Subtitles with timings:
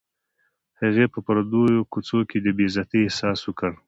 [0.81, 3.71] هغې په پردیو کوڅو کې د بې عزتۍ احساس وکړ